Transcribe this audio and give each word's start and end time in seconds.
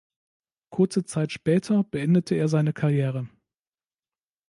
Kurze 0.71 1.05
Zeit 1.05 1.31
später 1.31 1.83
beendete 1.83 2.33
er 2.33 2.47
seine 2.47 2.73
Karriere. 2.73 3.29